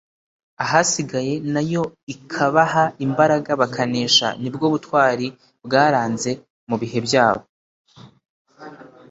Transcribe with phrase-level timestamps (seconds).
[0.63, 5.27] ahasigaye nayo ikabaha imbaraga bakanesha ni bwo butwari
[5.65, 6.31] bwaranze
[6.69, 7.43] mu bihe byabo